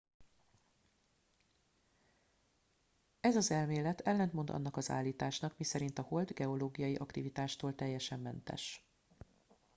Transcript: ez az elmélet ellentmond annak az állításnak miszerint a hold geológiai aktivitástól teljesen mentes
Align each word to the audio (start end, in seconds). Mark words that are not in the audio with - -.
ez 3.19 3.35
az 3.35 3.51
elmélet 3.51 3.99
ellentmond 4.01 4.49
annak 4.49 4.77
az 4.77 4.89
állításnak 4.89 5.57
miszerint 5.57 5.99
a 5.99 6.01
hold 6.01 6.31
geológiai 6.31 6.95
aktivitástól 6.95 7.75
teljesen 7.75 8.19
mentes 8.19 8.85